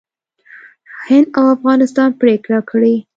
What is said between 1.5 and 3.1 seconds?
افغانستان پرېکړه کړې